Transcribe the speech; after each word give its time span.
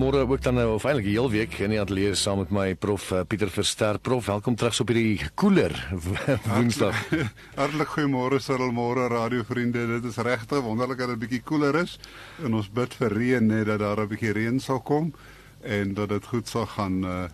môre 0.00 0.22
ook 0.24 0.40
dan 0.42 0.54
nou 0.56 0.74
of 0.74 0.84
eintlik 0.88 1.04
die 1.10 1.16
hele 1.18 1.28
week 1.28 1.58
in 1.60 1.74
die 1.74 1.80
ateljee 1.80 2.14
saam 2.16 2.38
met 2.40 2.52
my 2.54 2.68
prof 2.80 3.10
uh, 3.12 3.20
Pieter 3.28 3.50
Verster. 3.52 3.98
Prof, 4.00 4.30
welkom 4.30 4.54
terug 4.56 4.78
op 4.80 4.92
hierdie 4.92 5.26
koeler 5.36 5.74
Woensdag. 6.54 6.96
Hartlik 7.60 7.92
goeiemôre 7.92 8.38
Cyril, 8.40 8.72
môre 8.72 9.10
radiovriende. 9.12 9.82
Dit 9.90 10.08
is 10.08 10.16
regtig 10.24 10.62
wonderlik 10.64 11.02
dat 11.02 11.12
dit 11.12 11.20
bietjie 11.26 11.42
koeler 11.44 11.82
is 11.82 11.98
en 12.40 12.56
ons 12.56 12.70
bid 12.72 12.96
vir 12.96 13.16
reën 13.18 13.50
net 13.52 13.66
dat 13.68 13.82
daar 13.84 14.00
'n 14.00 14.08
bietjie 14.14 14.32
reën 14.38 14.60
sal 14.60 14.80
kom 14.80 15.12
en 15.60 15.92
dat 15.94 16.08
dit 16.08 16.30
goed 16.32 16.48
sal 16.48 16.66
gaan. 16.66 17.04
Uh, 17.04 17.28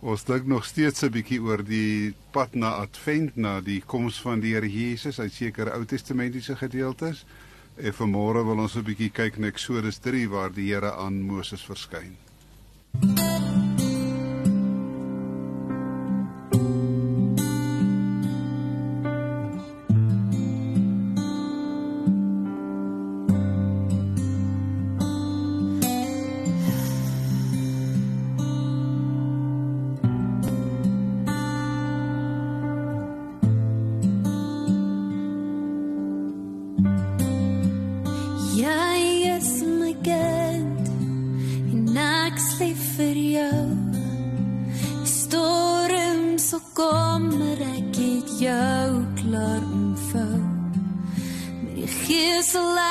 ons 0.00 0.24
dink 0.24 0.46
nog 0.46 0.64
steeds 0.64 1.04
'n 1.04 1.12
bietjie 1.12 1.42
oor 1.42 1.60
die 1.64 2.14
pad 2.32 2.54
na 2.54 2.80
Advent, 2.80 3.36
na 3.36 3.60
die 3.60 3.82
koms 3.84 4.20
van 4.24 4.40
die 4.40 4.54
Here 4.54 4.70
Jesus 4.70 5.20
uit 5.20 5.32
sekere 5.32 5.76
Ou 5.76 5.84
Testamentiese 5.84 6.56
gedeeltes. 6.56 7.26
En 7.76 7.92
vanmôre 7.92 8.40
wil 8.48 8.62
ons 8.64 8.76
'n 8.76 8.84
bietjie 8.84 9.10
kyk 9.12 9.36
na 9.38 9.48
Eksodus 9.52 9.98
3 9.98 10.28
waar 10.32 10.52
die 10.52 10.72
Here 10.72 10.92
aan 10.96 11.20
Moses 11.20 11.60
verskyn. 11.60 12.16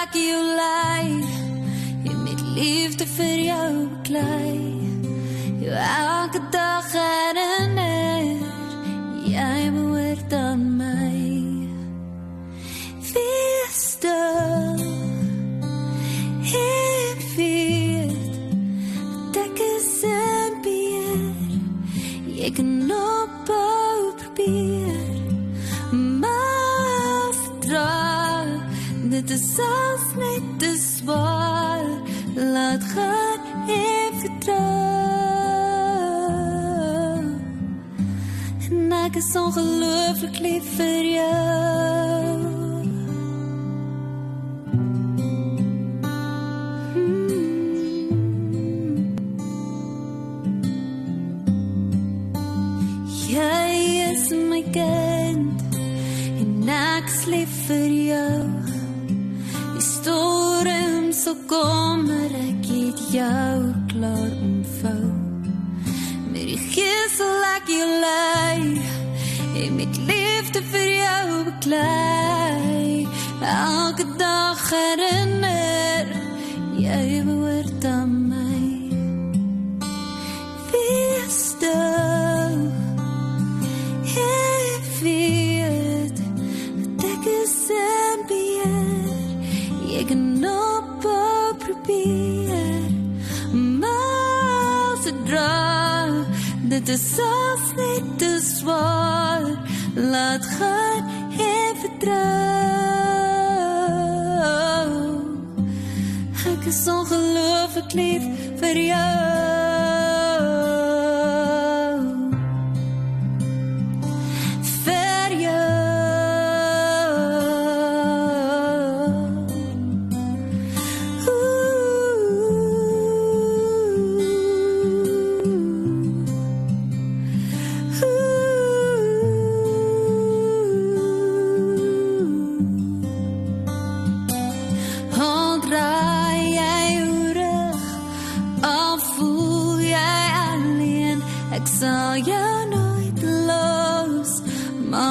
maak 0.06 0.14
jou 0.14 0.42
ly. 0.56 1.24
Jy 2.04 2.14
moet 2.14 2.42
liefde 2.56 3.06
vir 3.06 3.38
jou 3.42 3.90
klei. 4.04 4.60
Jou 5.60 5.74
elke 5.74 6.42
dag 6.52 6.92
herinner 6.94 7.75
dit 29.22 29.30
is 29.30 29.44
self 29.56 30.16
net 30.16 30.60
te 30.60 30.76
swaar 30.76 31.86
laat 32.36 32.84
gaan 32.84 33.40
en 33.68 34.14
vertrou. 34.20 34.56
En 38.70 38.92
ek 39.06 39.16
is 39.16 39.36
ongelooflik 39.40 40.40
lief 40.44 40.68
vir 40.76 41.04
jou. 41.14 42.40
Hmm. 46.92 47.26
Jy 53.32 53.66
is 54.12 54.28
my 54.52 54.64
kind 54.76 55.80
en 56.44 56.70
ek 56.84 57.08
sleep 57.24 57.52
vir 57.70 57.92
jou 58.12 58.75
storm 59.86 61.12
sal 61.14 61.36
kom, 61.50 62.10
er 62.10 62.34
ek 62.40 62.66
het 62.70 63.02
jou 63.14 63.58
klaar 63.92 64.34
omvou. 64.48 65.12
Met 66.34 66.48
die 66.50 66.62
gees 66.74 67.18
sal 67.20 67.46
ek 67.52 67.70
jou 67.70 67.90
lei, 68.02 68.82
en 69.62 69.78
met 69.78 70.02
liefde 70.10 70.64
vir 70.72 70.90
jou 70.90 71.44
beklei. 71.52 73.06
Elke 73.46 74.08
dag 74.18 74.66
herinner, 74.72 76.12
jy 76.82 77.22
behoort 77.30 77.90
aan 77.94 78.20
my. 78.34 78.60
Wees 80.74 81.42
daar. 81.62 82.15
te 96.96 97.02
self 97.02 97.76
net 97.76 98.18
te 98.18 98.40
swaar. 98.42 99.42
Laat 99.96 100.46
gaan 100.46 101.04
en 101.38 101.76
vertrou. 101.82 102.16
Ek 106.54 106.66
is 106.72 106.88
ongelooflik 106.88 107.94
lief 108.00 108.24
vir 108.62 108.78
jou. 108.88 109.55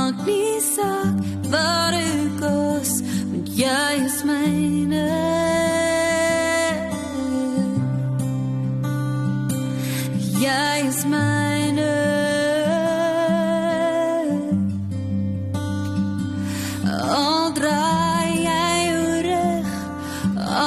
maak 0.04 0.26
nie 0.26 0.60
saak 0.60 1.16
wat 1.52 1.94
ek 1.96 2.32
kos, 2.40 2.90
want 3.30 3.48
jy 3.56 3.92
is 4.04 4.18
myne. 4.28 5.06
Jy 10.44 10.72
is 10.90 11.00
myne. 11.12 11.94
Al 17.16 17.48
draai 17.56 18.28
jy 18.44 18.68
jou 18.90 19.08
rug, 19.30 19.74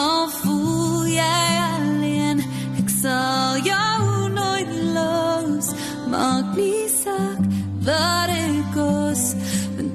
al 0.01 0.28
voel 0.42 1.10
jy 1.13 1.42
alleen, 1.69 2.45
ek 2.81 2.94
sal 3.01 3.62
jou 3.69 4.30
nooit 4.42 4.78
los, 4.98 5.75
maak 6.10 6.56
nie 6.57 6.88
saak 7.01 7.44
wat 7.86 8.17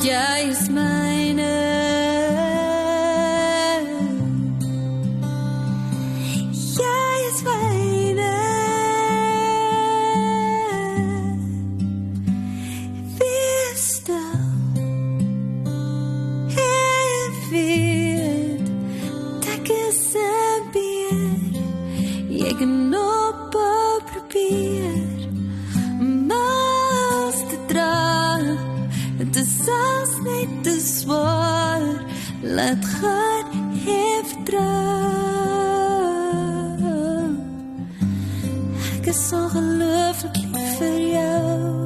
ya 0.04 0.40
es 0.40 0.68
más. 0.68 1.11
Laat 32.62 32.84
gaan 32.84 33.46
hef 33.84 34.28
dra. 34.44 34.70
Ek 38.98 39.06
is 39.10 39.28
so 39.28 39.48
gelukkig 39.50 40.46
vir 40.78 40.98
jou. 41.10 41.81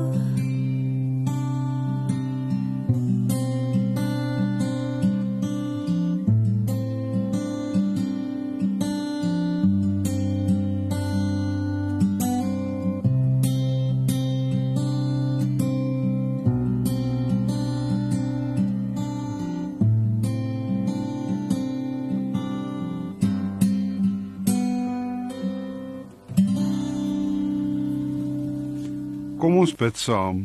Kom 29.56 29.62
ons 29.64 29.78
bid 29.80 29.96
saam. 29.96 30.40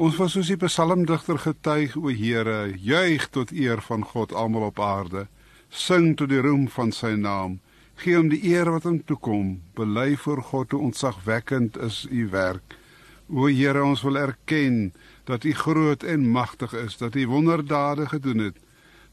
Ons 0.00 0.14
was 0.16 0.32
soos 0.32 0.48
die 0.48 0.56
psalmdigter 0.56 1.36
getuig 1.42 1.92
o 2.00 2.08
Here, 2.08 2.70
juig 2.72 3.26
tot 3.34 3.50
eer 3.52 3.82
van 3.84 4.06
God 4.14 4.32
almal 4.32 4.70
op 4.70 4.80
aarde. 4.80 5.26
Sing 5.68 6.14
tot 6.16 6.30
die 6.32 6.40
roem 6.40 6.70
van 6.72 6.94
sy 6.96 7.10
naam. 7.20 7.58
Gee 8.00 8.16
hom 8.16 8.30
die 8.32 8.40
eer 8.48 8.70
wat 8.72 8.86
hom 8.88 9.02
toekom. 9.04 9.50
Bely 9.76 10.16
voor 10.22 10.40
God 10.54 10.72
hoe 10.72 10.80
ontzagwekkend 10.86 11.76
is 11.84 12.06
u 12.08 12.22
werk. 12.32 12.78
O 13.28 13.44
Here, 13.52 13.84
ons 13.84 14.06
wil 14.08 14.16
erken 14.22 14.94
dat 15.28 15.44
u 15.44 15.52
groot 15.52 16.06
en 16.14 16.30
magtig 16.32 16.72
is, 16.80 16.96
dat 16.96 17.12
u 17.12 17.26
wonderdade 17.28 18.08
gedoen 18.08 18.40
het, 18.46 18.56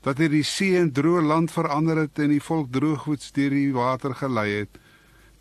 dat 0.08 0.24
u 0.24 0.32
die 0.38 0.48
see 0.48 0.80
in 0.80 0.94
droë 0.96 1.28
land 1.34 1.52
verander 1.52 2.06
het 2.06 2.16
en 2.16 2.32
die 2.32 2.46
volk 2.48 2.72
droogvoets 2.72 3.36
deur 3.36 3.60
die 3.60 3.76
water 3.76 4.16
gelei 4.24 4.54
het. 4.62 4.80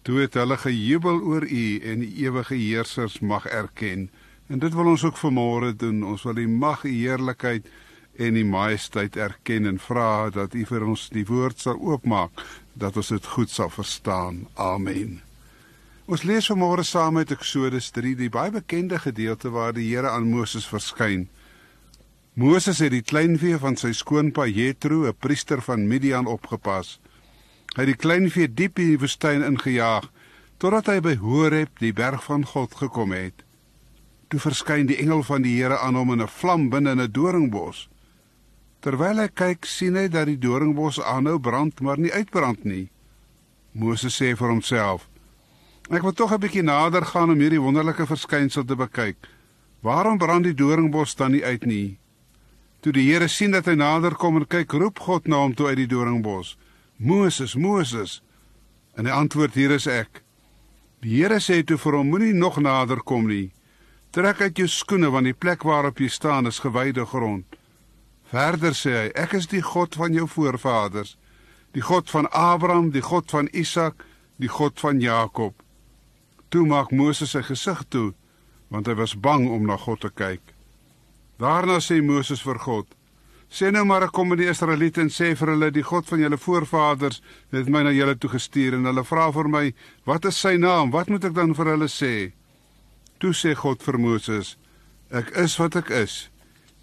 Toe 0.02 0.18
het 0.24 0.34
hulle 0.34 0.56
gejubel 0.58 1.20
oor 1.22 1.44
U 1.46 1.64
en 1.78 2.02
die 2.02 2.12
ewige 2.24 2.54
heersers 2.58 3.20
mag 3.20 3.46
erken. 3.46 4.08
En 4.50 4.58
dit 4.58 4.74
wil 4.74 4.90
ons 4.94 5.04
ook 5.04 5.18
vanmôre 5.18 5.76
doen. 5.78 6.02
Ons 6.02 6.24
wil 6.26 6.34
die 6.34 6.48
mag, 6.48 6.82
die 6.82 6.98
heerlikheid 7.04 7.68
en 8.18 8.34
die 8.34 8.44
majesteit 8.44 9.16
erken 9.16 9.66
en 9.66 9.78
vra 9.78 10.30
dat 10.30 10.54
U 10.54 10.64
vir 10.68 10.84
ons 10.84 11.06
die 11.14 11.24
woord 11.28 11.62
sal 11.62 11.78
oopmaak 11.80 12.42
dat 12.74 12.96
ons 12.96 13.12
dit 13.14 13.28
goed 13.34 13.50
sal 13.50 13.70
verstaan. 13.70 14.46
Amen. 14.54 15.20
Ons 16.10 16.26
lees 16.26 16.50
vanmôre 16.50 16.82
saam 16.84 17.14
met 17.16 17.30
Eksodus 17.30 17.92
3, 17.94 18.16
die 18.18 18.32
baie 18.32 18.50
bekende 18.50 18.98
gedeelte 18.98 19.52
waar 19.54 19.72
die 19.72 19.86
Here 19.86 20.10
aan 20.10 20.26
Moses 20.28 20.66
verskyn. 20.68 21.28
Moses 22.34 22.80
het 22.82 22.90
die 22.90 23.04
kleinvee 23.04 23.58
van 23.60 23.76
sy 23.76 23.92
skoonpa 23.94 24.48
Jethro, 24.48 25.06
'n 25.06 25.14
priester 25.14 25.62
van 25.62 25.86
Midian, 25.86 26.26
opgepas. 26.26 26.98
Hy 27.72 27.86
het 27.86 27.88
die 27.88 27.96
kleinvee 27.96 28.50
diep 28.52 28.80
in 28.82 28.90
die 28.92 29.00
woestyn 29.00 29.44
ingejaag 29.46 30.10
totdat 30.60 30.90
hy 30.92 31.00
by 31.02 31.14
Horeb, 31.18 31.72
die 31.80 31.94
berg 31.96 32.22
van 32.28 32.44
God, 32.46 32.74
gekom 32.78 33.10
het. 33.16 33.40
Toe 34.30 34.38
verskyn 34.38 34.86
die 34.86 35.00
engel 35.02 35.24
van 35.26 35.42
die 35.42 35.56
Here 35.56 35.80
aan 35.80 35.96
hom 35.98 36.12
in 36.12 36.22
'n 36.22 36.28
vlam 36.28 36.68
binne 36.70 36.92
in 36.92 37.00
'n 37.00 37.10
doringbos. 37.10 37.88
Terwyl 38.80 39.18
hy 39.18 39.28
kyk, 39.28 39.64
sien 39.64 39.96
hy 39.96 40.08
dat 40.08 40.26
die 40.26 40.38
doringbos 40.38 41.00
aanhou 41.00 41.38
brand, 41.40 41.80
maar 41.80 41.98
nie 41.98 42.12
uitbrand 42.12 42.64
nie. 42.64 42.90
Moses 43.72 44.20
sê 44.20 44.36
vir 44.36 44.48
homself: 44.48 45.08
"Ek 45.90 46.02
wil 46.02 46.12
tog 46.12 46.32
'n 46.32 46.40
bietjie 46.40 46.62
nader 46.62 47.04
gaan 47.04 47.30
om 47.30 47.38
hierdie 47.38 47.60
wonderlike 47.60 48.06
verskynsel 48.06 48.64
te 48.64 48.76
bekyk. 48.76 49.16
Waarom 49.80 50.18
brand 50.18 50.44
die 50.44 50.54
doringbos 50.54 51.14
dan 51.14 51.32
nie 51.32 51.44
uit 51.44 51.64
nie?" 51.64 51.98
Toe 52.80 52.92
die 52.92 53.12
Here 53.12 53.28
sien 53.28 53.50
dat 53.50 53.66
hy 53.66 53.74
nader 53.74 54.14
kom 54.14 54.36
en 54.36 54.46
kyk, 54.46 54.72
roep 54.72 54.98
God 54.98 55.26
na 55.26 55.36
hom 55.36 55.54
toe 55.54 55.66
uit 55.66 55.76
die 55.76 55.86
doringbos: 55.86 56.56
Moses, 57.02 57.54
Moses. 57.54 58.22
En 58.94 59.06
hy 59.06 59.12
antwoord: 59.12 59.54
Hier 59.58 59.74
is 59.74 59.88
ek. 59.90 60.22
Die 61.02 61.16
Here 61.18 61.40
sê 61.42 61.62
toe 61.66 61.78
vir 61.80 61.96
hom: 61.98 62.12
Moenie 62.14 62.36
nog 62.36 62.60
nader 62.62 63.02
kom 63.02 63.26
nie. 63.26 63.50
Trek 64.14 64.42
uit 64.44 64.60
jou 64.60 64.68
skoene 64.70 65.10
want 65.10 65.26
die 65.26 65.34
plek 65.34 65.64
waarop 65.66 65.98
jy 65.98 66.10
staan 66.12 66.46
is 66.46 66.60
gewyde 66.62 67.06
grond. 67.10 67.58
Verder 68.30 68.76
sê 68.78 68.94
hy: 68.94 69.08
Ek 69.18 69.34
is 69.34 69.50
die 69.50 69.64
God 69.66 69.98
van 69.98 70.14
jou 70.14 70.28
voorvaders, 70.30 71.16
die 71.74 71.82
God 71.82 72.10
van 72.12 72.30
Abraham, 72.30 72.92
die 72.94 73.02
God 73.02 73.34
van 73.34 73.50
Isak, 73.50 74.06
die 74.38 74.52
God 74.52 74.78
van 74.78 75.02
Jakob. 75.02 75.58
Toe 76.54 76.66
maak 76.68 76.94
Moses 76.94 77.34
sy 77.34 77.42
gesig 77.42 77.82
toe, 77.90 78.12
want 78.70 78.86
hy 78.86 78.94
was 79.00 79.18
bang 79.18 79.48
om 79.50 79.66
na 79.66 79.74
God 79.80 80.04
te 80.04 80.12
kyk. 80.12 80.54
Daarna 81.42 81.80
sê 81.82 81.98
Moses 81.98 82.46
vir 82.46 82.62
God: 82.62 82.86
Sê 83.52 83.68
nou 83.68 83.82
maar 83.84 84.06
ek 84.06 84.14
kom 84.16 84.30
met 84.32 84.40
die 84.40 84.48
Israeliete 84.48 85.02
en 85.02 85.10
sê 85.12 85.34
vir 85.36 85.50
hulle 85.52 85.68
die 85.74 85.84
God 85.84 86.06
van 86.08 86.22
julle 86.24 86.38
voorvaders 86.40 87.18
het 87.52 87.66
my 87.68 87.82
na 87.84 87.90
julle 87.92 88.14
toe 88.16 88.30
gestuur 88.32 88.78
en 88.78 88.88
hulle 88.88 89.04
vra 89.04 89.26
vir 89.36 89.48
my 89.52 89.64
wat 90.08 90.24
is 90.30 90.38
sy 90.40 90.54
naam? 90.56 90.88
Wat 90.94 91.10
moet 91.12 91.26
ek 91.28 91.34
dan 91.36 91.52
vir 91.58 91.74
hulle 91.74 91.88
sê? 91.92 92.32
Toe 93.20 93.34
sê 93.36 93.52
God 93.54 93.84
vir 93.84 93.98
Moses: 94.00 94.54
Ek 95.12 95.34
is 95.36 95.58
wat 95.60 95.76
ek 95.76 95.92
is. 95.92 96.14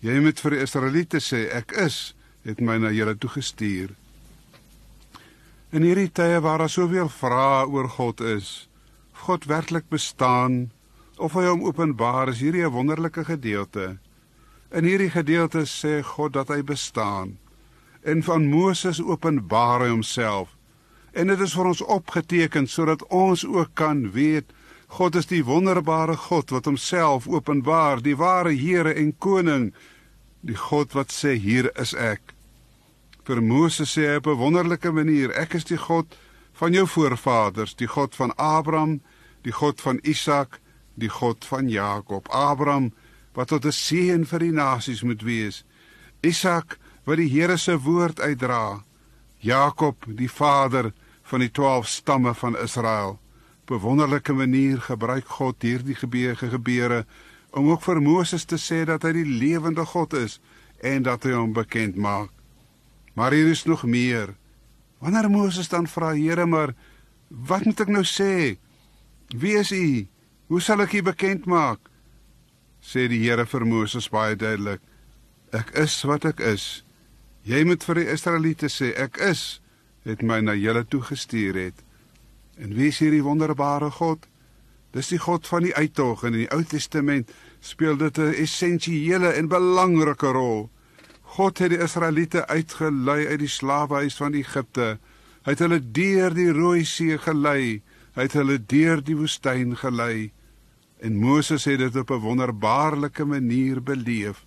Jy 0.06 0.19
moet 0.21 0.38
vir 0.39 0.56
die 0.56 0.62
Israeliete 0.68 1.21
sê 1.25 1.48
ek 1.57 1.74
is 1.74 2.13
het 2.45 2.62
my 2.62 2.77
na 2.77 2.94
julle 2.94 3.15
toe 3.18 3.31
gestuur. 3.33 3.95
In 5.74 5.86
hierdie 5.86 6.12
tye 6.13 6.38
waar 6.45 6.62
daar 6.62 6.69
soveel 6.69 7.10
vrae 7.10 7.65
oor 7.65 7.89
God 7.98 8.22
is, 8.22 8.69
God 9.25 9.50
werklik 9.50 9.89
bestaan 9.89 10.69
of 11.18 11.33
hy 11.33 11.50
hom 11.50 11.65
openbaar, 11.65 12.30
is 12.30 12.45
hierdie 12.45 12.63
'n 12.65 12.72
wonderlike 12.77 13.25
gedeelte. 13.25 13.98
In 14.69 14.86
hierdie 14.86 15.10
gedeelte 15.10 15.66
sê 15.66 16.00
God 16.06 16.33
dat 16.33 16.48
hy 16.54 16.62
bestaan. 16.63 17.38
En 18.06 18.24
van 18.24 18.45
Moses 18.50 19.01
openbaar 19.01 19.81
hy 19.81 19.89
homself. 19.89 20.53
En 21.12 21.27
dit 21.27 21.39
is 21.41 21.55
vir 21.58 21.70
ons 21.72 21.82
opgeteken 21.82 22.67
sodat 22.70 23.05
ons 23.08 23.46
ook 23.46 23.74
kan 23.74 24.12
weet 24.13 24.53
God 24.89 25.15
is 25.15 25.27
die 25.29 25.43
wonderbare 25.46 26.15
God 26.17 26.50
wat 26.50 26.65
homself 26.65 27.27
openbaar, 27.29 28.01
die 28.01 28.15
ware 28.17 28.53
Here 28.58 28.93
en 28.98 29.12
koning, 29.22 29.70
die 30.41 30.58
God 30.58 30.96
wat 30.98 31.13
sê 31.13 31.36
hier 31.38 31.70
is 31.77 31.93
ek. 31.93 32.34
Vir 33.25 33.41
Moses 33.46 33.93
sê 33.93 34.08
hy 34.10 34.15
op 34.17 34.27
'n 34.27 34.41
wonderlike 34.41 34.91
manier, 34.91 35.32
ek 35.38 35.53
is 35.53 35.63
die 35.63 35.77
God 35.77 36.17
van 36.53 36.74
jou 36.74 36.88
voorvaders, 36.88 37.75
die 37.75 37.88
God 37.88 38.15
van 38.15 38.34
Abraham, 38.38 39.01
die 39.43 39.51
God 39.51 39.82
van 39.82 40.00
Isak, 40.03 40.60
die 40.96 41.10
God 41.10 41.46
van 41.46 41.70
Jakob. 41.70 42.27
Abraham 42.29 42.91
wat 43.39 43.48
tot 43.48 43.65
'n 43.65 43.72
seën 43.72 44.25
vir 44.27 44.39
die 44.39 44.51
nasies 44.51 45.01
moet 45.01 45.22
wees. 45.24 45.63
Isak 46.22 46.77
wat 47.05 47.17
die 47.17 47.29
Here 47.31 47.58
se 47.58 47.77
woord 47.79 48.19
uitdra. 48.19 48.84
Jakob, 49.38 50.05
die 50.08 50.29
vader 50.29 50.91
van 51.24 51.39
die 51.39 51.51
12 51.51 51.88
stamme 51.88 52.34
van 52.34 52.58
Israel. 52.58 53.19
Op 53.63 53.72
'n 53.72 53.79
wonderlike 53.79 54.34
manier 54.34 54.81
gebruik 54.81 55.27
God 55.27 55.62
hierdie 55.62 55.96
gebeure 55.96 56.50
gebeure 56.50 57.05
om 57.51 57.69
ook 57.69 57.81
vir 57.81 58.01
Moses 58.01 58.46
te 58.46 58.58
sê 58.58 58.86
dat 58.86 59.03
hy 59.03 59.12
die 59.12 59.25
lewende 59.39 59.86
God 59.86 60.13
is 60.13 60.41
en 60.81 61.03
dat 61.03 61.24
hy 61.24 61.31
hom 61.31 61.53
bekend 61.53 61.96
maak. 61.96 62.29
Maar 63.13 63.31
hier 63.31 63.48
is 63.48 63.63
nog 63.63 63.84
meer. 63.84 64.36
Wanneer 65.00 65.29
Moses 65.29 65.67
dan 65.67 65.88
vra, 65.88 66.13
Here, 66.13 66.46
maar 66.46 66.75
wat 67.27 67.65
moet 67.65 67.79
ek 67.79 67.88
nou 67.88 68.03
sê? 68.03 68.58
Wie 69.27 69.58
is 69.58 69.72
U? 69.72 70.08
Hoe 70.48 70.62
sal 70.62 70.81
ek 70.81 70.93
U 70.93 71.01
bekend 71.01 71.46
maak? 71.46 71.88
Sê 72.81 73.07
die 73.07 73.21
Here 73.24 73.45
vir 73.45 73.65
Moses 73.65 74.09
baie 74.09 74.36
duidelik: 74.36 74.81
Ek 75.51 75.71
is 75.77 76.03
wat 76.05 76.25
ek 76.25 76.39
is. 76.39 76.83
Jy 77.43 77.63
moet 77.65 77.83
vir 77.83 77.95
die 77.95 78.09
Israeliete 78.13 78.69
sê 78.69 78.93
ek 78.98 79.17
is 79.17 79.62
het 80.05 80.21
my 80.24 80.39
na 80.41 80.55
julle 80.57 80.86
toe 80.88 81.01
gestuur 81.03 81.57
het. 81.57 81.79
En 82.59 82.74
wie 82.75 82.89
is 82.91 83.00
hierdie 83.00 83.24
wonderbare 83.24 83.91
God? 83.91 84.25
Dis 84.95 85.12
die 85.13 85.21
God 85.21 85.48
van 85.48 85.63
die 85.67 85.75
uittog 85.75 86.24
en 86.25 86.33
in 86.33 86.43
die 86.43 86.51
Ou 86.55 86.63
Testament 86.65 87.31
speel 87.62 87.98
dit 87.98 88.17
'n 88.17 88.33
essensiële 88.33 89.31
en 89.38 89.48
belangrike 89.48 90.31
rol. 90.33 90.69
God 91.36 91.59
het 91.59 91.69
die 91.69 91.83
Israeliete 91.83 92.48
uitgelei 92.48 93.27
uit 93.27 93.39
die 93.39 93.48
slawehuis 93.48 94.17
van 94.17 94.33
Egipte. 94.33 94.98
Hy 95.45 95.51
het 95.51 95.59
hulle 95.59 95.79
deur 95.79 96.33
die 96.33 96.51
Rooi 96.51 96.86
See 96.86 97.17
gelei. 97.17 97.81
Hy 98.15 98.21
het 98.21 98.33
hulle 98.33 98.57
deur 98.65 99.03
die 99.03 99.15
woestyn 99.15 99.75
gelei. 99.77 100.31
En 101.00 101.15
Moses 101.15 101.63
het 101.65 101.79
dit 101.79 101.96
op 101.96 102.10
'n 102.12 102.20
wonderbaarlike 102.20 103.25
manier 103.25 103.84
beleef. 103.84 104.46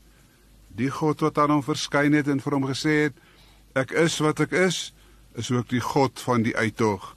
Die 0.69 0.91
God 0.91 1.21
wat 1.21 1.39
aan 1.39 1.51
hom 1.51 1.63
verskyn 1.63 2.13
het 2.13 2.29
en 2.29 2.41
vir 2.41 2.53
hom 2.53 2.67
gesê 2.67 3.03
het: 3.03 3.13
"Ek 3.73 3.91
is 3.91 4.19
wat 4.19 4.41
ek 4.41 4.51
is," 4.51 4.95
is 5.35 5.51
ook 5.51 5.69
die 5.69 5.81
God 5.81 6.21
van 6.21 6.43
die 6.43 6.57
uittog. 6.57 7.17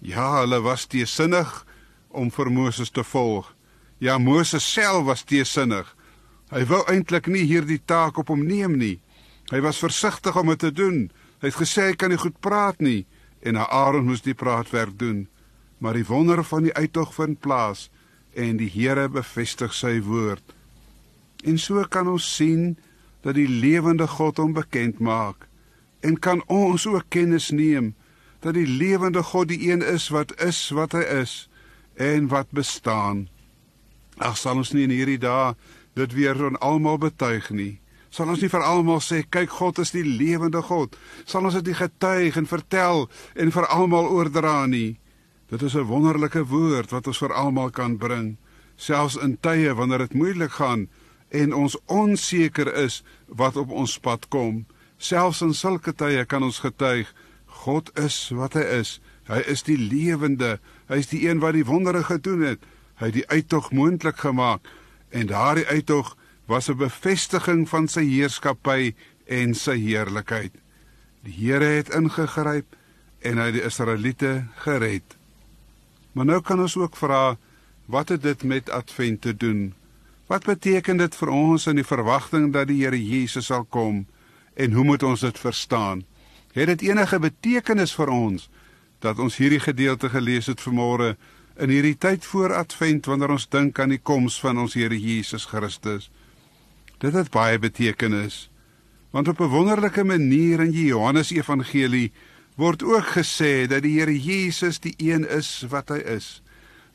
Ja, 0.00 0.40
hulle 0.40 0.60
was 0.60 0.86
teesinnig 0.86 1.66
om 2.08 2.30
vir 2.30 2.52
Moses 2.52 2.90
te 2.90 3.04
volg. 3.04 3.54
Ja, 3.98 4.18
Moses 4.18 4.72
self 4.72 5.04
was 5.04 5.22
teesinnig. 5.22 5.96
Hy 6.50 6.64
wou 6.66 6.82
eintlik 6.86 7.26
nie 7.26 7.42
hierdie 7.42 7.80
taak 7.84 8.18
op 8.18 8.28
hom 8.28 8.46
neem 8.46 8.76
nie. 8.76 9.00
Hy 9.50 9.60
was 9.60 9.78
versigtig 9.78 10.36
om 10.36 10.46
dit 10.46 10.58
te 10.58 10.72
doen. 10.72 11.10
Hy 11.40 11.46
het 11.46 11.58
gesê 11.58 11.82
hy 11.90 11.94
kan 11.94 12.10
nie 12.10 12.18
goed 12.18 12.40
praat 12.40 12.80
nie 12.80 13.06
en 13.40 13.56
Aaron 13.56 14.04
moes 14.04 14.22
die 14.22 14.34
praatwerk 14.34 14.98
doen. 14.98 15.28
Maar 15.78 15.94
die 15.94 16.06
wonder 16.06 16.44
van 16.44 16.62
die 16.62 16.74
uittog 16.74 17.14
vind 17.14 17.40
plaas 17.40 17.90
en 18.36 18.60
die 18.60 18.70
Here 18.70 19.08
bevestig 19.08 19.74
sy 19.74 19.96
woord. 20.04 20.44
En 21.44 21.58
so 21.58 21.82
kan 21.90 22.08
ons 22.08 22.26
sien 22.36 22.74
dat 23.24 23.36
die 23.38 23.48
lewende 23.48 24.06
God 24.06 24.38
hom 24.42 24.54
bekend 24.56 25.00
maak 25.00 25.48
en 26.06 26.18
kan 26.22 26.42
ons 26.52 26.86
ook 26.86 27.08
kennis 27.10 27.50
neem 27.50 27.94
dat 28.44 28.54
die 28.54 28.68
lewende 28.68 29.22
God 29.26 29.48
die 29.48 29.70
een 29.70 29.82
is 29.82 30.08
wat 30.14 30.34
is 30.42 30.60
wat 30.76 30.94
hy 30.94 31.02
is 31.22 31.48
en 31.96 32.28
wat 32.30 32.52
bestaan. 32.54 33.26
Ag 34.16 34.36
sal 34.38 34.60
ons 34.60 34.70
nie 34.76 34.84
in 34.86 34.94
hierdie 34.94 35.20
dae 35.20 35.56
dit 35.96 36.12
weer 36.12 36.38
aan 36.44 36.60
almal 36.60 37.00
betuig 37.00 37.50
nie. 37.50 37.78
Sal 38.12 38.30
ons 38.32 38.40
nie 38.40 38.52
vir 38.52 38.64
almal 38.64 39.00
sê 39.04 39.22
kyk 39.24 39.50
God 39.58 39.80
is 39.82 39.92
die 39.96 40.04
lewende 40.04 40.62
God. 40.64 40.94
Sal 41.24 41.48
ons 41.48 41.56
dit 41.56 41.76
getuig 41.76 42.36
en 42.36 42.48
vertel 42.48 43.08
en 43.34 43.52
vir 43.52 43.66
almal 43.72 44.08
oordra 44.12 44.62
nie. 44.70 44.96
Dit 45.46 45.62
is 45.62 45.74
'n 45.74 45.86
wonderlike 45.86 46.46
woord 46.46 46.90
wat 46.90 47.06
ons 47.06 47.18
vir 47.18 47.32
almal 47.32 47.70
kan 47.70 47.96
bring, 47.96 48.36
selfs 48.76 49.16
in 49.16 49.38
tye 49.40 49.74
wanneer 49.74 49.98
dit 49.98 50.14
moeilik 50.14 50.50
gaan 50.50 50.88
en 51.28 51.54
ons 51.54 51.76
onseker 51.86 52.74
is 52.74 53.02
wat 53.26 53.56
op 53.56 53.70
ons 53.70 53.98
pad 53.98 54.28
kom. 54.28 54.66
Selfs 54.96 55.40
in 55.40 55.54
sulke 55.54 55.92
tye 55.92 56.24
kan 56.24 56.42
ons 56.42 56.58
getuig 56.58 57.14
God 57.46 57.90
is 57.98 58.30
wat 58.34 58.52
hy 58.52 58.60
is. 58.60 59.00
Hy 59.26 59.42
is 59.46 59.62
die 59.62 59.78
lewende. 59.78 60.58
Hy 60.88 60.96
is 60.96 61.10
die 61.10 61.28
een 61.28 61.38
wat 61.38 61.54
die 61.56 61.64
wondere 61.64 62.02
gedoen 62.02 62.40
het. 62.40 62.58
Hy 62.96 63.06
het 63.06 63.14
die 63.14 63.28
uittog 63.28 63.70
moontlik 63.72 64.16
gemaak 64.16 64.66
en 65.10 65.26
daardie 65.26 65.66
uittog 65.66 66.16
was 66.46 66.68
'n 66.68 66.76
bevestiging 66.76 67.68
van 67.68 67.88
sy 67.88 68.04
heerskappy 68.04 68.94
en 69.26 69.54
sy 69.54 69.76
heerlikheid. 69.78 70.52
Die 71.22 71.32
Here 71.32 71.64
het 71.64 71.88
ingegryp 71.88 72.76
en 73.20 73.38
hy 73.38 73.50
die 73.50 73.62
Israeliete 73.62 74.46
gered. 74.56 75.15
Maar 76.16 76.24
nou 76.24 76.40
kan 76.40 76.60
ons 76.64 76.76
ook 76.80 76.96
vra 76.96 77.36
wat 77.92 78.08
het 78.08 78.24
dit 78.24 78.42
met 78.42 78.70
Advent 78.72 79.20
te 79.20 79.36
doen? 79.36 79.74
Wat 80.26 80.48
beteken 80.48 80.96
dit 80.96 81.14
vir 81.14 81.28
ons 81.28 81.68
in 81.68 81.76
die 81.76 81.86
verwagting 81.86 82.50
dat 82.56 82.70
die 82.72 82.80
Here 82.80 82.98
Jesus 82.98 83.52
sal 83.52 83.68
kom 83.68 84.06
en 84.56 84.72
hoe 84.72 84.84
moet 84.84 85.04
ons 85.04 85.20
dit 85.20 85.38
verstaan? 85.38 86.06
Het 86.56 86.72
dit 86.72 86.88
enige 86.88 87.20
betekenis 87.20 87.92
vir 87.94 88.08
ons 88.08 88.48
dat 89.04 89.20
ons 89.20 89.36
hierdie 89.36 89.60
gedeelte 89.60 90.08
gelees 90.08 90.48
het 90.48 90.64
vanmôre? 90.64 91.14
in 91.56 91.72
hierdie 91.72 91.96
tyd 91.96 92.24
voor 92.28 92.52
Advent 92.56 93.06
wanneer 93.08 93.32
ons 93.36 93.48
dink 93.48 93.78
aan 93.80 93.94
die 93.94 94.02
koms 94.02 94.36
van 94.42 94.58
ons 94.60 94.76
Here 94.76 94.96
Jesus 94.96 95.46
Christus. 95.48 96.10
Dit 97.00 97.16
het 97.16 97.30
baie 97.32 97.58
betekenis. 97.60 98.48
Want 99.10 99.28
op 99.28 99.40
'n 99.40 99.48
wonderlike 99.48 100.04
manier 100.04 100.60
in 100.60 100.70
die 100.70 100.86
Johannes 100.92 101.30
Evangelie 101.30 102.12
word 102.56 102.82
ook 102.82 103.12
gesê 103.16 103.66
dat 103.68 103.84
die 103.84 103.98
Here 103.98 104.14
Jesus 104.16 104.80
die 104.80 104.94
een 104.98 105.28
is 105.28 105.64
wat 105.68 105.92
hy 105.92 106.00
is. 106.16 106.40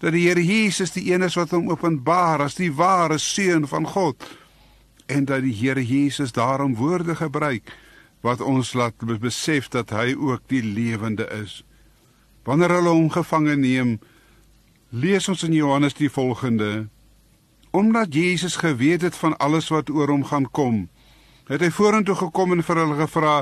Dat 0.02 0.16
die 0.16 0.26
Here 0.28 0.42
Jesus 0.42 0.94
die 0.96 1.06
een 1.14 1.22
is 1.22 1.38
wat 1.38 1.54
hom 1.54 1.70
openbaar 1.70 2.42
as 2.42 2.58
die 2.58 2.72
ware 2.74 3.20
seun 3.22 3.68
van 3.70 3.86
God 3.86 4.26
en 5.06 5.26
dat 5.30 5.46
die 5.46 5.54
Here 5.54 5.84
Jesus 5.86 6.34
daarom 6.34 6.76
woorde 6.76 7.16
gebruik 7.16 7.70
wat 8.22 8.42
ons 8.42 8.74
laat 8.74 8.98
besef 9.22 9.70
dat 9.70 9.90
hy 9.90 10.14
ook 10.18 10.42
die 10.50 10.64
lewende 10.64 11.26
is. 11.42 11.62
Wanneer 12.46 12.74
hulle 12.78 12.94
hom 12.94 13.10
gevange 13.10 13.56
neem, 13.58 14.00
lees 14.90 15.28
ons 15.30 15.44
in 15.44 15.54
Johannes 15.54 15.94
die 15.98 16.10
volgende: 16.10 16.88
Omdat 17.72 18.14
Jesus 18.14 18.56
geweet 18.56 19.02
het 19.02 19.16
van 19.16 19.38
alles 19.38 19.70
wat 19.70 19.90
oor 19.90 20.10
hom 20.10 20.26
gaan 20.26 20.50
kom, 20.52 20.90
het 21.50 21.62
hy 21.62 21.70
vorentoe 21.70 22.16
gekom 22.16 22.58
en 22.58 22.64
vir 22.64 22.82
hulle 22.82 22.98
gevra: 23.06 23.36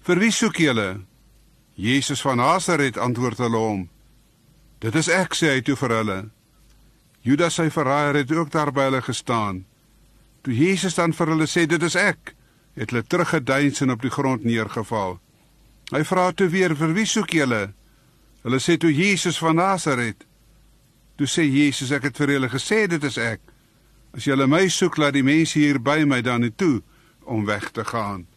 "Vir 0.00 0.18
wie 0.18 0.32
soek 0.32 0.56
julle?" 0.56 1.11
Jesus 1.82 2.22
van 2.22 2.36
Nasaret 2.38 2.98
antwoord 2.98 3.38
hulle 3.42 3.58
hom: 3.58 3.88
"Dit 4.78 4.94
is 4.94 5.08
ek," 5.08 5.34
sê 5.34 5.48
hy 5.50 5.62
toe 5.66 5.74
vir 5.76 5.94
hulle. 5.98 6.18
Judas 7.26 7.58
sy 7.58 7.70
verraaier 7.74 8.20
het 8.20 8.30
ook 8.30 8.50
daar 8.54 8.70
by 8.70 8.86
hulle 8.86 9.02
gestaan. 9.02 9.64
Toe 10.42 10.54
Jesus 10.54 10.94
dan 10.94 11.12
vir 11.12 11.26
hulle 11.26 11.48
sê: 11.50 11.66
"Dit 11.66 11.82
is 11.82 11.96
ek," 11.98 12.34
het 12.78 12.90
hulle 12.90 13.02
teruggeduins 13.02 13.80
en 13.82 13.90
op 13.90 14.02
die 14.02 14.14
grond 14.14 14.44
neergeval. 14.44 15.18
Hy 15.90 16.04
vra 16.04 16.30
toe 16.30 16.48
weer: 16.48 16.76
"Vir 16.76 16.94
wie 16.94 17.06
soek 17.06 17.30
julle?" 17.30 17.74
Hulle 18.42 18.60
sê 18.60 18.78
toe: 18.78 18.94
"Jesus 18.94 19.38
van 19.38 19.56
Nasaret." 19.56 20.24
Toe 21.16 21.26
sê 21.26 21.42
Jesus, 21.42 21.90
ek 21.90 22.02
het 22.02 22.16
vir 22.16 22.30
julle 22.30 22.48
gesê 22.48 22.86
dit 22.86 23.04
is 23.04 23.18
ek. 23.18 23.40
As 24.14 24.24
julle 24.24 24.46
my 24.46 24.68
soek, 24.68 24.96
laat 24.96 25.14
die 25.14 25.22
mense 25.22 25.58
hier 25.58 25.78
by 25.78 26.04
my 26.04 26.20
dan 26.22 26.52
toe 26.56 26.82
om 27.24 27.44
weg 27.44 27.70
te 27.70 27.84
gaan. 27.84 28.31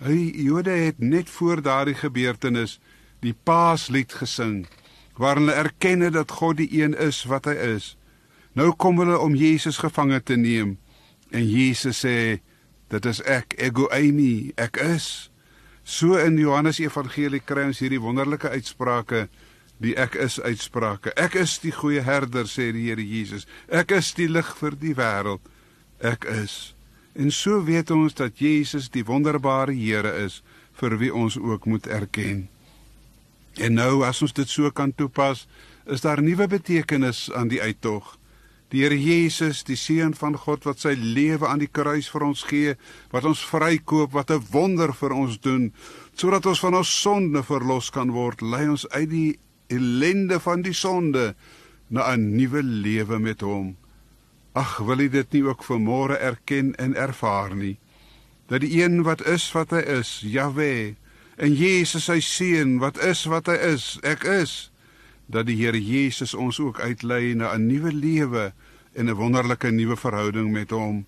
Hy 0.00 0.30
Jode 0.46 0.70
het 0.70 0.98
net 0.98 1.28
voor 1.28 1.60
daardie 1.62 1.94
gebeurtenis 1.94 2.78
die 3.20 3.34
Paaslied 3.34 4.14
gesing 4.16 4.64
waarin 5.20 5.50
hulle 5.50 5.58
erken 5.60 6.06
dat 6.12 6.30
God 6.30 6.56
die 6.56 6.70
een 6.80 6.94
is 6.96 7.24
wat 7.28 7.44
hy 7.44 7.56
is. 7.76 7.96
Nou 8.56 8.72
kom 8.72 8.96
hulle 9.02 9.18
om 9.20 9.34
Jesus 9.36 9.76
gevange 9.82 10.22
te 10.24 10.38
neem 10.40 10.78
en 11.30 11.44
Jesus 11.44 12.00
sê 12.06 12.40
dit 12.90 13.06
is 13.06 13.20
ek 13.28 13.58
ego 13.60 13.90
eimi 13.92 14.54
ek 14.56 14.80
is. 14.80 15.28
So 15.84 16.16
in 16.16 16.40
Johannes 16.40 16.80
Evangelie 16.80 17.42
kry 17.44 17.68
ons 17.68 17.84
hierdie 17.84 18.00
wonderlike 18.00 18.48
uitsprake 18.48 19.26
die 19.80 19.94
ek 20.00 20.16
is 20.20 20.40
uitsprake. 20.40 21.12
Ek 21.20 21.36
is 21.40 21.58
die 21.60 21.72
goeie 21.76 22.00
herder 22.04 22.48
sê 22.48 22.70
die 22.72 22.88
Here 22.88 23.04
Jesus. 23.04 23.46
Ek 23.68 23.92
is 23.96 24.14
die 24.16 24.28
lig 24.28 24.48
vir 24.60 24.76
die 24.80 24.96
wêreld. 24.96 25.44
Ek 26.00 26.24
is. 26.32 26.72
En 27.20 27.28
so 27.30 27.58
weet 27.64 27.90
ons 27.92 28.14
dat 28.16 28.38
Jesus 28.40 28.88
die 28.88 29.04
wonderbare 29.04 29.74
Here 29.76 30.12
is 30.24 30.38
vir 30.80 30.96
wie 31.02 31.10
ons 31.12 31.36
ook 31.36 31.66
moet 31.68 31.86
erken. 31.86 32.46
En 33.60 33.76
nou 33.76 34.06
as 34.06 34.22
ons 34.24 34.32
dit 34.32 34.48
so 34.48 34.70
kan 34.72 34.94
toepas, 34.96 35.44
is 35.84 36.00
daar 36.00 36.22
nuwe 36.24 36.46
betekenis 36.48 37.26
aan 37.36 37.50
die 37.52 37.60
uittog. 37.60 38.14
Die 38.72 38.84
Here 38.86 38.96
Jesus, 38.96 39.60
die 39.68 39.76
seun 39.76 40.14
van 40.16 40.38
God 40.38 40.64
wat 40.64 40.80
sy 40.80 40.94
lewe 40.96 41.48
aan 41.50 41.60
die 41.60 41.68
kruis 41.68 42.08
vir 42.08 42.24
ons 42.24 42.46
gee, 42.48 42.76
wat 43.12 43.28
ons 43.28 43.42
vrykoop, 43.50 44.14
wat 44.16 44.30
'n 44.30 44.46
wonder 44.54 44.94
vir 44.94 45.12
ons 45.12 45.36
doen, 45.40 45.74
sodat 46.14 46.46
ons 46.46 46.60
van 46.60 46.74
ons 46.74 47.00
sonde 47.02 47.42
verlos 47.42 47.90
kan 47.90 48.10
word, 48.16 48.40
lei 48.40 48.68
ons 48.68 48.88
uit 48.88 49.10
die 49.10 49.38
ellende 49.68 50.40
van 50.40 50.62
die 50.62 50.72
sonde 50.72 51.34
na 51.90 52.14
'n 52.14 52.36
nuwe 52.36 52.62
lewe 52.62 53.18
met 53.18 53.40
hom. 53.40 53.76
Ag, 54.52 54.80
wil 54.82 54.98
jy 54.98 55.08
dit 55.08 55.36
nie 55.36 55.44
ook 55.46 55.62
vanmôre 55.62 56.16
erken 56.18 56.74
en 56.74 56.96
ervaar 56.98 57.54
nie? 57.54 57.76
Dat 58.50 58.64
die 58.64 58.82
een 58.82 59.04
wat 59.06 59.22
is 59.22 59.46
wat 59.54 59.70
hy 59.70 59.82
is, 60.00 60.18
Jahwe, 60.26 60.96
en 61.38 61.54
Jesus 61.54 62.08
sy 62.10 62.18
seun 62.20 62.80
wat 62.82 62.98
is 62.98 63.22
wat 63.30 63.46
hy 63.46 63.54
is, 63.70 63.94
ek 64.02 64.26
is, 64.26 64.72
dat 65.30 65.46
die 65.46 65.54
Here 65.60 65.78
Jesus 65.78 66.34
ons 66.34 66.58
ook 66.58 66.80
uitlei 66.82 67.34
na 67.34 67.54
'n 67.54 67.66
nuwe 67.66 67.92
lewe 67.92 68.52
en 68.92 69.06
'n 69.06 69.14
wonderlike 69.14 69.70
nuwe 69.70 69.96
verhouding 69.96 70.52
met 70.52 70.70
hom. 70.70 71.06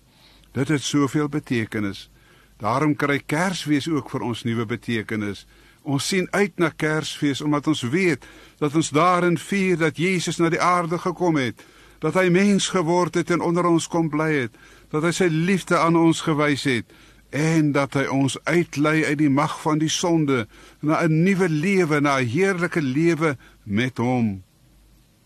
Dit 0.53 0.67
het 0.67 0.81
soveel 0.81 1.29
betekenis. 1.29 2.09
Daarom 2.57 2.95
kry 2.95 3.19
Kersfees 3.25 3.89
ook 3.89 4.09
vir 4.09 4.21
ons 4.21 4.43
nuwe 4.43 4.65
betekenis. 4.65 5.45
Ons 5.81 6.07
sien 6.07 6.27
uit 6.31 6.57
na 6.57 6.69
Kersfees 6.69 7.41
omdat 7.41 7.67
ons 7.67 7.81
weet 7.81 8.25
dat 8.57 8.75
ons 8.75 8.89
daarin 8.89 9.37
vier 9.37 9.77
dat 9.77 9.97
Jesus 9.97 10.37
na 10.37 10.49
die 10.49 10.61
aarde 10.61 10.97
gekom 10.97 11.35
het, 11.35 11.63
dat 12.03 12.17
hy 12.19 12.27
mens 12.33 12.67
geword 12.73 13.15
het 13.15 13.31
en 13.31 13.41
onder 13.41 13.65
ons 13.69 13.87
kom 13.87 14.09
bly 14.11 14.29
het, 14.43 14.55
dat 14.91 15.05
hy 15.07 15.11
sy 15.15 15.29
liefde 15.31 15.79
aan 15.79 15.95
ons 15.95 16.25
gewys 16.27 16.67
het 16.67 16.91
en 17.33 17.71
dat 17.73 17.95
hy 17.97 18.03
ons 18.13 18.35
uitlei 18.45 19.05
uit 19.07 19.17
die 19.23 19.31
mag 19.31 19.55
van 19.63 19.79
die 19.81 19.89
sonde 19.89 20.45
na 20.81 21.01
'n 21.01 21.23
nuwe 21.23 21.49
lewe, 21.49 22.01
na 22.01 22.19
'n 22.19 22.27
heerlike 22.27 22.81
lewe 22.81 23.37
met 23.63 23.97
hom. 23.97 24.43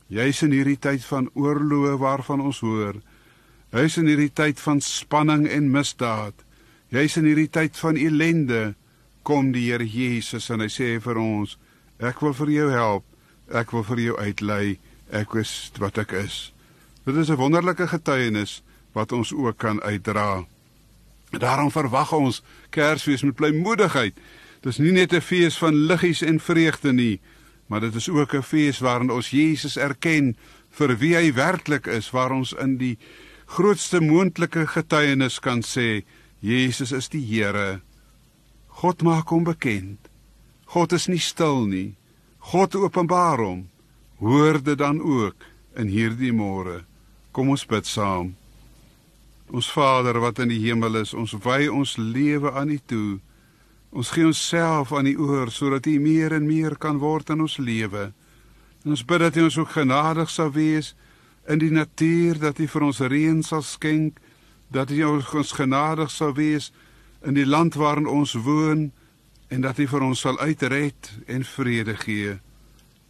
Jy's 0.08 0.42
in 0.42 0.52
hierdie 0.52 0.80
tyd 0.80 1.04
van 1.06 1.30
oorloë 1.34 1.98
waarvan 2.00 2.40
ons 2.40 2.60
hoor. 2.60 2.96
Jy's 3.72 3.98
in 3.98 4.08
hierdie 4.08 4.34
tyd 4.34 4.60
van 4.60 4.82
spanning 4.82 5.48
en 5.48 5.72
misdaad. 5.72 6.34
Jy's 6.90 7.18
in 7.18 7.26
hierdie 7.26 7.50
tyd 7.50 7.78
van 7.78 7.98
ellende 7.98 8.76
kom 9.24 9.52
die 9.52 9.72
Here 9.72 9.84
Jesus 9.84 10.50
en 10.50 10.60
hy 10.60 10.70
sê 10.72 11.02
vir 11.04 11.18
ons, 11.18 11.58
ek 12.00 12.22
wil 12.22 12.34
vir 12.34 12.50
jou 12.50 12.70
help. 12.72 13.04
Ek 13.52 13.72
wil 13.72 13.84
vir 13.84 14.00
jou 14.00 14.18
uitlei. 14.18 14.80
Ek 15.12 15.36
is 15.36 15.72
wat 15.80 15.98
ek 15.98 16.12
is. 16.12 16.54
Dit 17.08 17.16
is 17.16 17.30
'n 17.30 17.36
wonderlike 17.40 17.88
getuienis 17.88 18.64
wat 18.92 19.12
ons 19.12 19.34
ook 19.34 19.58
kan 19.58 19.82
uitdra. 19.82 20.46
Daarom 21.30 21.72
verwag 21.72 22.12
ons 22.12 22.44
Kersfees 22.70 23.22
met 23.22 23.36
blymoedigheid. 23.36 24.14
Dis 24.62 24.78
nie 24.78 24.92
net 24.92 25.14
'n 25.14 25.22
fees 25.22 25.58
van 25.58 25.74
liggies 25.74 26.22
en 26.22 26.40
vreugde 26.40 26.94
nie, 26.94 27.20
maar 27.68 27.80
dit 27.80 27.96
is 27.96 28.10
ook 28.10 28.34
'n 28.34 28.42
fees 28.42 28.80
waarin 28.80 29.12
ons 29.12 29.30
Jesus 29.30 29.78
erken 29.78 30.36
vir 30.70 30.98
wie 30.98 31.16
hy 31.16 31.34
werklik 31.34 31.86
is, 31.86 32.12
waar 32.12 32.32
ons 32.32 32.54
in 32.54 32.78
die 32.78 32.98
grootste 33.46 34.02
moontlike 34.02 34.68
getuienis 34.68 35.40
kan 35.40 35.62
sê 35.62 36.04
Jesus 36.40 36.92
is 36.92 37.10
die 37.10 37.26
Here. 37.26 37.82
God 38.68 39.02
maak 39.02 39.28
hom 39.30 39.44
bekend. 39.44 40.10
God 40.66 40.92
is 40.92 41.08
nie 41.08 41.20
stil 41.20 41.66
nie. 41.66 41.96
God 42.38 42.76
openbaar 42.76 43.38
hom. 43.38 43.70
Hoor 44.20 44.64
dit 44.64 44.78
dan 44.78 45.02
ook 45.02 45.36
in 45.76 45.88
hierdie 45.88 46.34
môre. 46.34 46.87
Kom 47.38 47.52
ons 47.54 47.68
bid 47.70 47.86
saam. 47.86 48.32
Ons 49.54 49.68
Vader 49.70 50.18
wat 50.18 50.40
in 50.42 50.50
die 50.50 50.64
hemel 50.64 50.96
is, 51.04 51.12
ons 51.14 51.36
wy 51.44 51.68
ons 51.70 51.92
lewe 52.02 52.50
aan 52.50 52.72
U 52.74 52.78
toe. 52.90 53.20
Ons 53.94 54.10
gee 54.16 54.26
onsself 54.26 54.90
aan 54.98 55.06
U 55.06 55.14
oor 55.28 55.52
sodat 55.54 55.86
U 55.86 55.94
meer 56.02 56.34
en 56.34 56.48
meer 56.48 56.74
kan 56.82 56.98
word 56.98 57.30
in 57.30 57.44
ons 57.46 57.60
lewe. 57.62 58.08
En 58.82 58.96
ons 58.96 59.04
bid 59.06 59.22
dat 59.22 59.38
U 59.38 59.44
ons 59.46 59.58
ook 59.62 59.70
genadig 59.70 60.32
sal 60.34 60.50
wees 60.56 60.96
in 61.46 61.62
die 61.62 61.70
natuur 61.70 62.40
dat 62.42 62.58
U 62.58 62.66
vir 62.74 62.86
ons 62.88 63.02
reën 63.06 63.44
sal 63.46 63.62
skenk, 63.62 64.18
dat 64.74 64.90
U 64.90 64.98
ons 65.06 65.54
genadig 65.60 66.10
sal 66.10 66.34
wees 66.40 66.72
in 67.22 67.38
die 67.38 67.46
land 67.46 67.78
waarin 67.78 68.10
ons 68.10 68.34
woon 68.34 68.88
en 69.54 69.62
dat 69.62 69.78
U 69.78 69.86
vir 69.94 70.08
ons 70.10 70.26
sal 70.26 70.42
uitred 70.42 71.12
en 71.30 71.46
vrede 71.46 72.00
gee. 72.02 72.40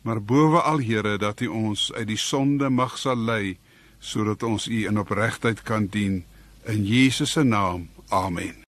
Maar 0.03 0.19
bowe 0.19 0.65
al 0.67 0.83
Here 0.83 1.15
dat 1.15 1.39
U 1.47 1.47
ons 1.71 1.93
uit 1.95 2.11
die 2.11 2.19
sonde 2.19 2.67
mag 2.67 2.99
sal 2.99 3.15
lei 3.15 3.55
sodat 3.99 4.43
ons 4.43 4.67
U 4.67 4.85
in 4.85 4.99
opregtheid 4.99 5.61
kan 5.61 5.87
dien 5.87 6.23
in 6.65 6.85
Jesus 6.85 7.31
se 7.31 7.43
naam. 7.43 7.89
Amen. 8.09 8.65